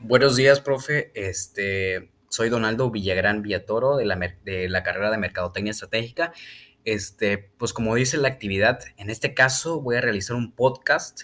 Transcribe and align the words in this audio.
Buenos 0.00 0.36
días, 0.36 0.60
profe. 0.60 1.10
Este, 1.14 2.12
soy 2.28 2.50
Donaldo 2.50 2.88
Villagrán 2.88 3.42
Villatoro 3.42 3.96
de 3.96 4.04
la, 4.04 4.16
de 4.44 4.68
la 4.68 4.84
carrera 4.84 5.10
de 5.10 5.18
Mercadotecnia 5.18 5.72
Estratégica. 5.72 6.32
Este, 6.84 7.50
pues 7.58 7.72
como 7.72 7.96
dice 7.96 8.16
la 8.16 8.28
actividad, 8.28 8.78
en 8.96 9.10
este 9.10 9.34
caso 9.34 9.80
voy 9.80 9.96
a 9.96 10.00
realizar 10.00 10.36
un 10.36 10.52
podcast 10.52 11.22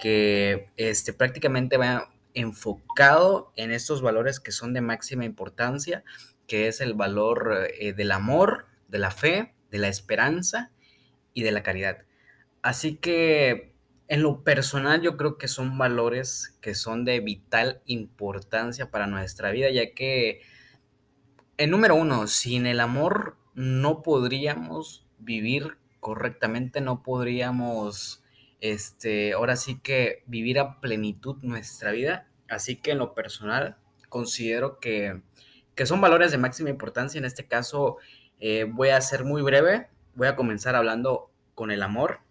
que 0.00 0.70
este, 0.78 1.12
prácticamente 1.12 1.76
va 1.76 2.14
enfocado 2.32 3.52
en 3.56 3.70
estos 3.70 4.00
valores 4.00 4.40
que 4.40 4.52
son 4.52 4.72
de 4.72 4.80
máxima 4.80 5.26
importancia, 5.26 6.02
que 6.46 6.66
es 6.66 6.80
el 6.80 6.94
valor 6.94 7.68
eh, 7.78 7.92
del 7.92 8.10
amor, 8.10 8.68
de 8.88 9.00
la 9.00 9.10
fe, 9.10 9.52
de 9.70 9.78
la 9.78 9.88
esperanza 9.88 10.70
y 11.34 11.42
de 11.42 11.52
la 11.52 11.62
caridad. 11.62 11.98
Así 12.62 12.96
que 12.96 13.73
en 14.08 14.22
lo 14.22 14.42
personal 14.42 15.00
yo 15.00 15.16
creo 15.16 15.38
que 15.38 15.48
son 15.48 15.78
valores 15.78 16.56
que 16.60 16.74
son 16.74 17.04
de 17.04 17.20
vital 17.20 17.80
importancia 17.86 18.90
para 18.90 19.06
nuestra 19.06 19.50
vida, 19.50 19.70
ya 19.70 19.94
que, 19.94 20.42
en 21.56 21.70
número 21.70 21.94
uno, 21.94 22.26
sin 22.26 22.66
el 22.66 22.80
amor 22.80 23.36
no 23.54 24.02
podríamos 24.02 25.06
vivir 25.18 25.78
correctamente, 26.00 26.80
no 26.80 27.02
podríamos, 27.02 28.22
este, 28.60 29.32
ahora 29.32 29.56
sí 29.56 29.80
que 29.80 30.22
vivir 30.26 30.58
a 30.58 30.80
plenitud 30.80 31.36
nuestra 31.42 31.92
vida. 31.92 32.28
Así 32.48 32.76
que 32.76 32.90
en 32.90 32.98
lo 32.98 33.14
personal 33.14 33.76
considero 34.10 34.80
que, 34.80 35.22
que 35.74 35.86
son 35.86 36.00
valores 36.00 36.30
de 36.30 36.38
máxima 36.38 36.70
importancia. 36.70 37.18
En 37.18 37.24
este 37.24 37.46
caso 37.46 37.96
eh, 38.38 38.66
voy 38.70 38.90
a 38.90 39.00
ser 39.00 39.24
muy 39.24 39.40
breve, 39.42 39.88
voy 40.14 40.28
a 40.28 40.36
comenzar 40.36 40.74
hablando 40.74 41.30
con 41.54 41.70
el 41.70 41.82
amor 41.82 42.23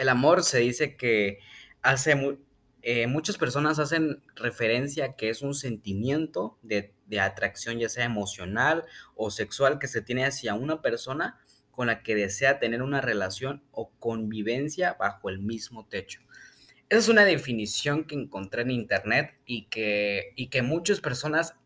el 0.00 0.08
amor 0.08 0.42
se 0.42 0.60
dice 0.60 0.96
que 0.96 1.40
hace 1.82 2.38
eh, 2.80 3.06
muchas 3.06 3.36
personas 3.36 3.78
hacen 3.78 4.22
referencia 4.34 5.04
a 5.04 5.12
que 5.14 5.28
es 5.28 5.42
un 5.42 5.52
sentimiento 5.52 6.58
de, 6.62 6.94
de, 7.04 7.20
atracción, 7.20 7.78
ya 7.78 7.90
sea 7.90 8.06
emocional 8.06 8.84
o 9.14 9.30
sexual, 9.30 9.78
que 9.78 9.88
se 9.88 10.00
tiene 10.00 10.24
hacia 10.24 10.54
una 10.54 10.80
persona 10.80 11.38
con 11.70 11.88
la 11.88 12.02
que 12.02 12.14
desea 12.14 12.58
tener 12.58 12.80
una 12.80 13.02
relación 13.02 13.62
o 13.72 13.90
convivencia 13.98 14.96
bajo 14.98 15.28
el 15.28 15.38
mismo 15.38 15.86
techo. 15.86 16.22
Esa 16.88 17.00
es 17.00 17.08
una 17.08 17.26
definición 17.26 18.06
que 18.06 18.14
encontré 18.14 18.62
en 18.62 18.70
internet 18.70 19.38
y 19.44 19.66
que, 19.66 20.32
y 20.34 20.48
que 20.48 20.62
muchas 20.62 21.00
personas 21.00 21.56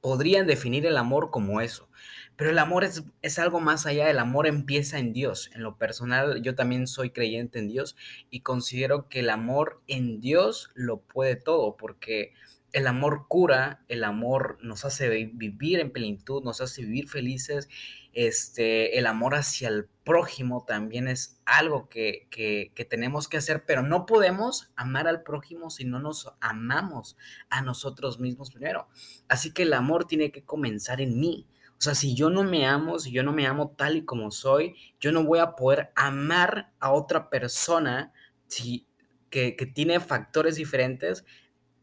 podrían 0.00 0.46
definir 0.46 0.86
el 0.86 0.96
amor 0.96 1.30
como 1.32 1.60
eso. 1.60 1.88
Pero 2.36 2.50
el 2.50 2.58
amor 2.58 2.84
es, 2.84 3.04
es, 3.22 3.38
algo 3.38 3.60
más 3.60 3.86
allá, 3.86 4.10
el 4.10 4.18
amor 4.18 4.46
empieza 4.46 4.98
en 4.98 5.12
Dios. 5.12 5.50
En 5.54 5.62
lo 5.62 5.76
personal, 5.76 6.42
yo 6.42 6.54
también 6.54 6.86
soy 6.86 7.10
creyente 7.10 7.58
en 7.58 7.68
Dios 7.68 7.96
y 8.30 8.40
considero 8.40 9.08
que 9.08 9.20
el 9.20 9.30
amor 9.30 9.82
en 9.86 10.20
Dios 10.20 10.70
lo 10.74 11.00
puede 11.00 11.36
todo, 11.36 11.76
porque 11.76 12.32
el 12.74 12.88
amor 12.88 13.26
cura, 13.28 13.84
el 13.86 14.02
amor 14.02 14.58
nos 14.60 14.84
hace 14.84 15.08
vivir 15.08 15.78
en 15.78 15.92
plenitud, 15.92 16.42
nos 16.42 16.60
hace 16.60 16.82
vivir 16.82 17.08
felices. 17.08 17.68
Este, 18.12 18.98
el 18.98 19.06
amor 19.06 19.36
hacia 19.36 19.68
el 19.68 19.86
prójimo 20.04 20.64
también 20.66 21.06
es 21.06 21.40
algo 21.44 21.88
que, 21.88 22.26
que, 22.30 22.72
que, 22.74 22.84
tenemos 22.84 23.28
que 23.28 23.36
hacer, 23.36 23.64
pero 23.64 23.82
no 23.82 24.06
podemos 24.06 24.72
amar 24.74 25.06
al 25.06 25.22
prójimo 25.22 25.70
si 25.70 25.84
no 25.84 26.00
nos 26.00 26.32
amamos 26.40 27.16
a 27.48 27.62
nosotros 27.62 28.18
mismos 28.18 28.50
primero. 28.50 28.88
Así 29.28 29.52
que 29.52 29.62
el 29.62 29.72
amor 29.72 30.06
tiene 30.06 30.32
que 30.32 30.42
comenzar 30.42 31.00
en 31.00 31.20
mí. 31.20 31.46
O 31.78 31.82
sea, 31.84 31.94
si 31.94 32.14
yo 32.14 32.30
no 32.30 32.44
me 32.44 32.66
amo, 32.66 32.98
si 32.98 33.12
yo 33.12 33.22
no 33.22 33.32
me 33.32 33.46
amo 33.46 33.74
tal 33.76 33.96
y 33.96 34.04
como 34.04 34.30
soy, 34.30 34.74
yo 35.00 35.12
no 35.12 35.24
voy 35.24 35.38
a 35.40 35.54
poder 35.56 35.90
amar 35.96 36.72
a 36.80 36.92
otra 36.92 37.28
persona 37.30 38.12
si, 38.48 38.86
que, 39.30 39.56
que 39.56 39.66
tiene 39.66 40.00
factores 40.00 40.56
diferentes 40.56 41.24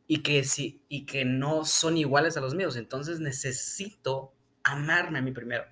y 0.08 0.24
que, 0.24 0.44
sí, 0.44 0.82
y 0.90 1.06
que 1.06 1.26
no 1.26 1.66
son 1.66 1.98
iguales 1.98 2.36
a 2.38 2.42
los 2.42 2.56
míos. 2.56 2.76
Entonces 2.76 3.20
necesito 3.20 4.34
amarme 4.64 5.20
a 5.20 5.22
mí 5.22 5.32
primero. 5.32 5.66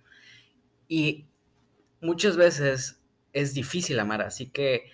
Y 0.87 1.25
muchas 2.01 2.37
veces 2.37 3.01
es 3.33 3.53
difícil 3.53 3.99
amar, 3.99 4.21
así 4.21 4.49
que 4.49 4.91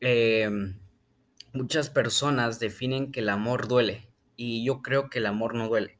eh, 0.00 0.50
muchas 1.52 1.90
personas 1.90 2.58
definen 2.60 3.12
que 3.12 3.20
el 3.20 3.28
amor 3.28 3.68
duele 3.68 4.08
y 4.36 4.64
yo 4.64 4.82
creo 4.82 5.08
que 5.08 5.18
el 5.18 5.26
amor 5.26 5.54
no 5.54 5.68
duele. 5.68 5.98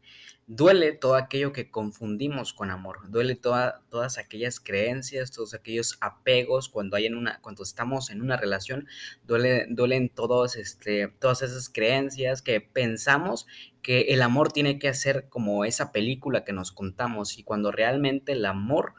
Duele 0.49 0.93
todo 0.93 1.17
aquello 1.17 1.53
que 1.53 1.73
confundimos 1.73 2.53
con 2.53 2.71
amor, 2.71 3.11
duele 3.11 3.35
toda, 3.35 3.83
todas 3.91 4.17
aquellas 4.17 4.61
creencias, 4.61 5.33
todos 5.33 5.55
aquellos 5.55 5.99
apegos 6.01 6.69
cuando, 6.69 6.97
hay 6.97 7.07
en 7.07 7.17
una, 7.17 7.41
cuando 7.41 7.65
estamos 7.65 8.11
en 8.11 8.23
una 8.23 8.37
relación, 8.37 8.87
duele, 9.27 9.67
duelen 9.69 10.09
todos, 10.09 10.55
este, 10.55 11.09
todas 11.19 11.43
esas 11.43 11.69
creencias 11.69 12.43
que 12.43 12.61
pensamos 12.61 13.49
que 13.83 14.03
el 14.03 14.23
amor 14.23 14.53
tiene 14.53 14.79
que 14.79 14.89
hacer 14.89 15.29
como 15.29 15.65
esa 15.65 15.91
película 15.91 16.45
que 16.45 16.53
nos 16.53 16.71
contamos 16.71 17.39
y 17.39 17.43
cuando 17.43 17.73
realmente 17.73 18.33
el 18.33 18.47
amor 18.47 18.95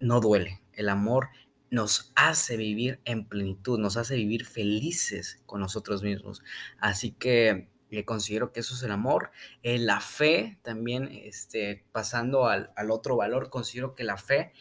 no 0.00 0.20
duele, 0.20 0.62
el 0.72 0.88
amor 0.88 1.28
nos 1.70 2.12
hace 2.16 2.56
vivir 2.56 3.00
en 3.04 3.24
plenitud, 3.26 3.78
nos 3.78 3.96
hace 3.96 4.16
vivir 4.16 4.44
felices 4.44 5.40
con 5.46 5.60
nosotros 5.60 6.02
mismos. 6.02 6.42
Así 6.78 7.12
que 7.12 7.71
considero 8.04 8.52
que 8.52 8.60
eso 8.60 8.74
es 8.74 8.82
el 8.82 8.90
amor. 8.90 9.30
Eh, 9.62 9.78
la 9.78 10.00
fe 10.00 10.58
también, 10.62 11.08
este, 11.12 11.84
pasando 11.92 12.48
al, 12.48 12.72
al, 12.76 12.90
otro 12.90 13.16
valor, 13.16 13.50
considero 13.50 13.94
que 13.94 14.04
la 14.04 14.16
fe 14.16 14.52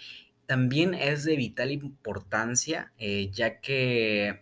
también 0.46 0.94
es 0.94 1.24
de 1.24 1.38
vital 1.38 1.72
importancia, 1.72 2.92
eh, 2.98 3.30
ya 3.32 3.62
que, 3.62 4.42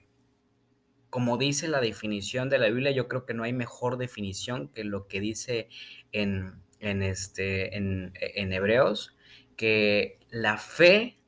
como 1.12 1.38
dice 1.38 1.68
la 1.68 1.82
definición 1.82 2.50
de 2.50 2.58
la 2.58 2.68
Biblia, 2.68 2.92
yo 2.92 3.08
creo 3.08 3.26
que 3.28 3.36
no 3.36 3.44
hay 3.44 3.54
mejor 3.54 3.98
definición 3.98 4.70
que 4.70 4.84
lo 4.84 5.08
que 5.08 5.20
dice 5.20 5.70
en, 6.12 6.64
en, 6.80 7.04
este, 7.04 7.78
en, 7.78 8.14
en 8.20 8.54
Hebreos, 8.54 9.16
que 9.56 10.20
la 10.32 10.58
fe 10.58 11.20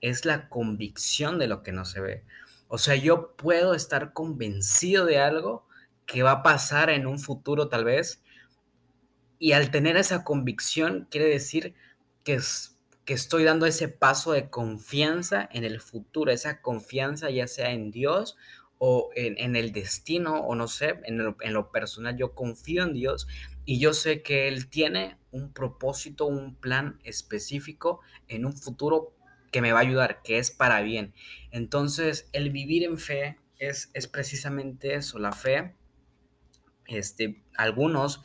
es 0.00 0.24
la 0.24 0.48
convicción 0.48 1.38
de 1.38 1.48
lo 1.48 1.62
que 1.62 1.72
no 1.72 1.84
se 1.84 2.00
ve. 2.00 2.24
O 2.68 2.78
sea, 2.78 2.94
yo 2.94 3.34
puedo 3.36 3.74
estar 3.74 4.12
convencido 4.12 5.04
de 5.06 5.18
algo, 5.18 5.66
que 6.10 6.24
va 6.24 6.32
a 6.32 6.42
pasar 6.42 6.90
en 6.90 7.06
un 7.06 7.20
futuro 7.20 7.68
tal 7.68 7.84
vez. 7.84 8.20
Y 9.38 9.52
al 9.52 9.70
tener 9.70 9.96
esa 9.96 10.24
convicción 10.24 11.06
quiere 11.08 11.26
decir 11.26 11.74
que, 12.24 12.34
es, 12.34 12.80
que 13.04 13.14
estoy 13.14 13.44
dando 13.44 13.64
ese 13.64 13.88
paso 13.88 14.32
de 14.32 14.50
confianza 14.50 15.48
en 15.52 15.62
el 15.62 15.80
futuro, 15.80 16.32
esa 16.32 16.62
confianza 16.62 17.30
ya 17.30 17.46
sea 17.46 17.70
en 17.70 17.92
Dios 17.92 18.36
o 18.78 19.10
en, 19.14 19.54
el 19.54 19.70
destino 19.70 20.40
o 20.40 20.56
no 20.56 20.66
sé, 20.66 20.98
en 21.04 21.18
lo, 21.18 21.36
en 21.42 21.52
lo 21.52 21.70
personal 21.70 22.16
yo 22.16 22.34
confío 22.34 22.82
en 22.82 22.92
Dios 22.92 23.28
y 23.64 23.78
yo 23.78 23.92
sé 23.92 24.22
que 24.22 24.48
Él 24.48 24.68
tiene 24.68 25.16
un 25.30 25.52
propósito, 25.52 26.26
un 26.26 26.56
plan 26.56 26.98
específico 27.04 28.00
en 28.26 28.46
un 28.46 28.56
futuro 28.56 29.14
que 29.52 29.60
me 29.60 29.72
va 29.72 29.78
a 29.78 29.82
ayudar, 29.82 30.22
que 30.22 30.38
es 30.38 30.50
para 30.50 30.80
bien. 30.80 31.14
Entonces, 31.52 32.28
el 32.32 32.50
vivir 32.50 32.82
en 32.82 32.98
fe 32.98 33.38
es, 33.58 33.90
es 33.94 34.08
precisamente 34.08 34.94
eso, 34.94 35.18
la 35.18 35.32
fe 35.32 35.74
este, 36.90 37.42
algunos 37.56 38.22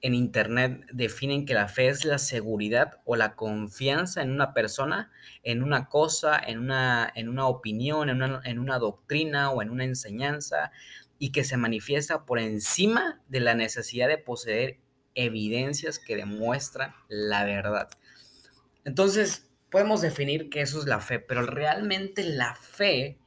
en 0.00 0.14
Internet 0.14 0.84
definen 0.92 1.46
que 1.46 1.54
la 1.54 1.66
fe 1.66 1.88
es 1.88 2.04
la 2.04 2.18
seguridad 2.18 3.00
o 3.06 3.16
la 3.16 3.34
confianza 3.36 4.20
en 4.20 4.32
una 4.32 4.52
persona, 4.52 5.10
en 5.42 5.62
una 5.62 5.88
cosa, 5.88 6.38
en 6.38 6.58
una, 6.58 7.10
en 7.14 7.30
una 7.30 7.46
opinión, 7.46 8.10
en 8.10 8.22
una, 8.22 8.42
en 8.44 8.58
una 8.58 8.78
doctrina 8.78 9.50
o 9.50 9.62
en 9.62 9.70
una 9.70 9.84
enseñanza, 9.84 10.72
y 11.18 11.32
que 11.32 11.42
se 11.42 11.56
manifiesta 11.56 12.26
por 12.26 12.38
encima 12.38 13.22
de 13.28 13.40
la 13.40 13.54
necesidad 13.54 14.08
de 14.08 14.18
poseer 14.18 14.78
evidencias 15.14 15.98
que 15.98 16.16
demuestran 16.16 16.92
la 17.08 17.44
verdad. 17.44 17.88
Entonces, 18.84 19.48
podemos 19.70 20.02
definir 20.02 20.50
que 20.50 20.60
eso 20.60 20.80
es 20.80 20.86
la 20.86 21.00
fe, 21.00 21.18
pero 21.18 21.46
realmente 21.46 22.24
la 22.24 22.54
fe 22.54 23.18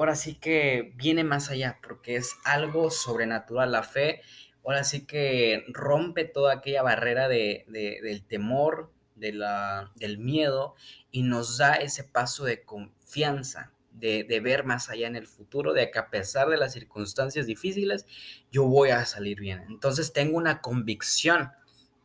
ahora 0.00 0.16
sí 0.16 0.34
que 0.34 0.94
viene 0.96 1.24
más 1.24 1.50
allá, 1.50 1.78
porque 1.82 2.16
es 2.16 2.34
algo 2.44 2.90
sobrenatural. 2.90 3.70
La 3.70 3.82
fe, 3.82 4.22
ahora 4.64 4.82
sí 4.82 5.04
que 5.04 5.64
rompe 5.68 6.24
toda 6.24 6.54
aquella 6.54 6.82
barrera 6.82 7.28
de, 7.28 7.66
del 7.68 8.24
temor, 8.24 8.90
de 9.14 9.34
la, 9.34 9.92
del 9.96 10.16
miedo, 10.16 10.74
y 11.10 11.22
nos 11.22 11.58
da 11.58 11.74
ese 11.74 12.02
paso 12.02 12.44
de 12.44 12.62
confianza, 12.64 13.72
de, 13.92 14.24
de, 14.24 14.40
ver 14.40 14.64
más 14.64 14.88
allá 14.88 15.06
en 15.06 15.16
el 15.16 15.26
futuro, 15.26 15.74
de 15.74 15.90
que 15.90 15.98
a 15.98 16.08
pesar 16.08 16.48
de 16.48 16.56
las 16.56 16.72
circunstancias 16.72 17.46
difíciles, 17.46 18.06
yo 18.50 18.64
voy 18.64 18.88
a 18.88 19.04
salir 19.04 19.38
bien. 19.38 19.66
Entonces 19.68 20.14
tengo 20.14 20.38
una 20.38 20.62
convicción 20.62 21.50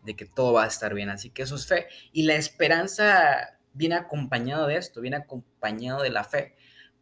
de 0.03 0.18
que 0.18 0.25
todo 0.25 0.51
va 0.51 0.65
a 0.65 0.68
estar 0.68 0.94
bien, 0.94 1.09
así 1.09 1.30
que 1.30 1.44
eso 1.44 1.56
es 1.56 1.65
fe. 1.65 1.88
Y 2.12 2.24
la 2.24 2.36
esperanza 2.36 3.57
viene 3.71 3.95
acompañado 3.95 4.68
de 4.68 4.75
esto, 4.75 5.00
viene 5.00 5.15
acompañado 5.15 6.01
de 6.01 6.09
la 6.09 6.25
fe. 6.25 6.56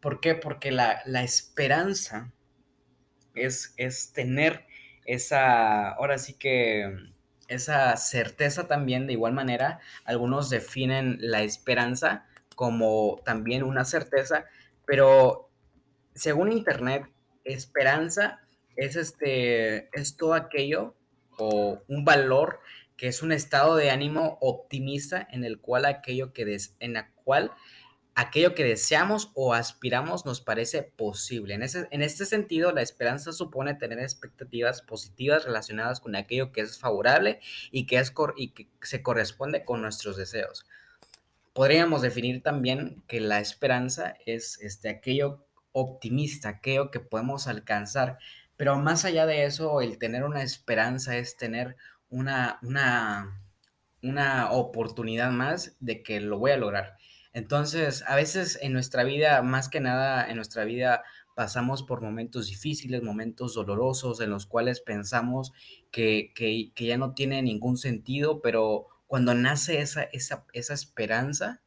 ¿Por 0.04 0.20
qué? 0.20 0.34
Porque 0.34 0.70
la, 0.70 1.00
esperanza 1.22 2.30
es, 3.34 3.72
es 3.78 4.12
tener 4.12 4.66
esa, 5.06 5.92
ahora 5.92 6.18
sí 6.18 6.34
que 6.34 6.94
esa 7.48 7.96
certeza 7.96 8.68
también, 8.68 9.06
de 9.06 9.14
igual 9.14 9.32
manera, 9.32 9.80
algunos 10.04 10.50
definen 10.50 11.16
la 11.20 11.42
esperanza 11.42 12.26
como 12.54 13.22
también 13.24 13.62
una 13.62 13.86
certeza, 13.86 14.44
pero 14.84 15.48
según 16.14 16.52
Internet, 16.52 17.06
esperanza 17.42 18.40
es, 18.76 18.96
este, 18.96 19.88
es 19.98 20.18
todo 20.18 20.34
aquello 20.34 20.94
o 21.38 21.82
un 21.88 22.04
valor 22.04 22.60
que 22.98 23.08
es 23.08 23.22
un 23.22 23.32
estado 23.32 23.76
de 23.76 23.90
ánimo 23.90 24.36
optimista 24.42 25.26
en 25.30 25.44
el 25.44 25.60
cual 25.60 25.86
aquello 25.86 26.34
que 26.34 26.44
des, 26.44 26.76
en 26.78 26.92
la 26.92 27.10
cual 27.24 27.52
aquello 28.14 28.54
que 28.54 28.64
deseamos 28.64 29.30
o 29.34 29.54
aspiramos 29.54 30.24
nos 30.24 30.40
parece 30.40 30.82
posible. 30.82 31.54
En, 31.54 31.62
ese, 31.62 31.88
en 31.90 32.02
este 32.02 32.26
sentido, 32.26 32.72
la 32.72 32.82
esperanza 32.82 33.32
supone 33.32 33.74
tener 33.74 33.98
expectativas 33.98 34.82
positivas 34.82 35.44
relacionadas 35.44 36.00
con 36.00 36.14
aquello 36.14 36.52
que 36.52 36.60
es 36.60 36.78
favorable 36.78 37.40
y 37.70 37.86
que, 37.86 37.98
es 37.98 38.12
y 38.36 38.50
que 38.50 38.68
se 38.82 39.02
corresponde 39.02 39.64
con 39.64 39.82
nuestros 39.82 40.16
deseos. 40.16 40.66
Podríamos 41.52 42.02
definir 42.02 42.42
también 42.42 43.02
que 43.06 43.20
la 43.20 43.40
esperanza 43.40 44.14
es 44.26 44.60
este, 44.60 44.88
aquello 44.88 45.44
optimista, 45.72 46.48
aquello 46.48 46.90
que 46.90 47.00
podemos 47.00 47.46
alcanzar. 47.46 48.18
Pero 48.56 48.78
más 48.78 49.04
allá 49.04 49.26
de 49.26 49.44
eso, 49.44 49.80
el 49.80 49.98
tener 49.98 50.24
una 50.24 50.42
esperanza 50.42 51.16
es 51.16 51.36
tener 51.36 51.76
una, 52.10 52.58
una, 52.62 53.40
una 54.02 54.52
oportunidad 54.52 55.30
más 55.30 55.76
de 55.80 56.02
que 56.02 56.20
lo 56.20 56.38
voy 56.38 56.52
a 56.52 56.56
lograr. 56.56 56.96
Entonces, 57.34 58.04
a 58.06 58.14
veces 58.14 58.58
en 58.62 58.72
nuestra 58.72 59.02
vida, 59.04 59.42
más 59.42 59.68
que 59.68 59.80
nada 59.80 60.26
en 60.30 60.36
nuestra 60.36 60.64
vida, 60.64 61.02
pasamos 61.34 61.82
por 61.82 62.00
momentos 62.00 62.46
difíciles, 62.46 63.02
momentos 63.02 63.54
dolorosos 63.54 64.20
en 64.20 64.30
los 64.30 64.46
cuales 64.46 64.80
pensamos 64.80 65.52
que, 65.90 66.32
que, 66.34 66.72
ya 66.76 66.96
no 66.96 67.12
tiene 67.12 67.42
ningún 67.42 67.76
sentido, 67.76 68.40
pero 68.40 68.86
cuando 69.08 69.34
nace 69.34 69.80
esa, 69.80 70.04
esa, 70.04 70.46
esa 70.52 70.74
esperanza, 70.74 71.60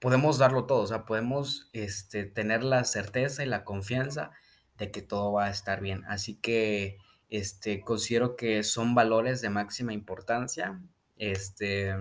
podemos 0.00 0.38
darlo 0.38 0.66
todo, 0.66 0.82
o 0.82 0.86
sea, 0.86 1.04
podemos 1.04 1.68
este, 1.72 2.24
tener 2.24 2.64
la 2.64 2.82
certeza 2.84 3.44
y 3.44 3.46
la 3.46 3.64
confianza 3.64 4.32
de 4.76 4.90
que 4.90 5.00
todo 5.00 5.32
va 5.32 5.46
a 5.46 5.50
estar 5.50 5.80
bien. 5.80 6.04
Así 6.06 6.34
que 6.34 6.98
este, 7.30 7.82
considero 7.82 8.34
que 8.34 8.64
son 8.64 8.96
valores 8.96 9.40
de 9.42 9.50
máxima 9.50 9.92
importancia, 9.92 10.80
este, 11.16 11.94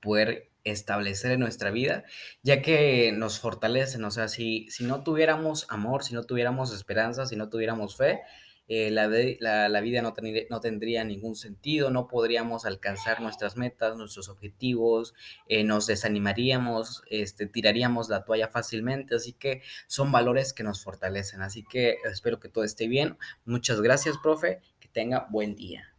poder 0.00 0.51
establecer 0.64 1.32
en 1.32 1.40
nuestra 1.40 1.70
vida, 1.70 2.04
ya 2.42 2.62
que 2.62 3.12
nos 3.12 3.40
fortalecen, 3.40 4.04
o 4.04 4.10
sea, 4.10 4.28
si, 4.28 4.70
si 4.70 4.84
no 4.84 5.02
tuviéramos 5.02 5.66
amor, 5.68 6.04
si 6.04 6.14
no 6.14 6.24
tuviéramos 6.24 6.72
esperanza, 6.74 7.26
si 7.26 7.36
no 7.36 7.48
tuviéramos 7.48 7.96
fe, 7.96 8.20
eh, 8.68 8.90
la, 8.90 9.06
la, 9.68 9.80
vida 9.80 10.02
no, 10.02 10.14
no, 10.48 10.60
tendría 10.60 11.04
ningún 11.04 11.34
sentido, 11.34 11.90
no 11.90 12.06
podríamos 12.06 12.64
alcanzar 12.64 13.20
nuestras 13.20 13.56
metas, 13.56 13.96
nuestros 13.96 14.28
objetivos, 14.28 15.14
eh, 15.46 15.64
nos 15.64 15.86
desanimaríamos, 15.86 17.02
este, 17.10 17.46
tiraríamos 17.46 18.08
la 18.08 18.24
toalla 18.24 18.48
fácilmente, 18.48 19.16
así 19.16 19.32
que 19.32 19.62
son 19.88 20.12
valores 20.12 20.52
que 20.54 20.62
nos 20.62 20.82
fortalecen, 20.82 21.42
así 21.42 21.64
que 21.64 21.96
espero 22.10 22.40
que 22.40 22.48
todo 22.48 22.64
esté 22.64 22.86
bien. 22.86 23.18
Muchas 23.44 23.80
gracias, 23.80 24.16
profe, 24.16 24.60
que 24.80 24.88
tenga 24.88 25.26
buen 25.30 25.54
día. 25.54 25.91